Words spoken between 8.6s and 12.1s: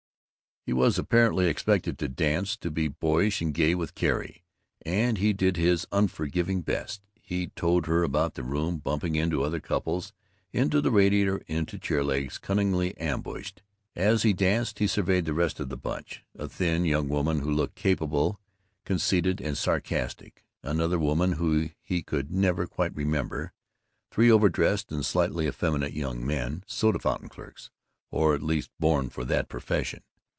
bumping into other couples, into the radiator, into chair